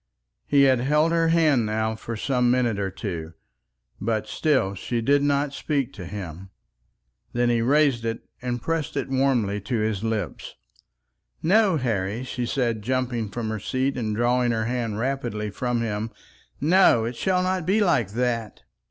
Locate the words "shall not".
17.15-17.67